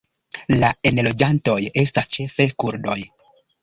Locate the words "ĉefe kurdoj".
2.19-3.03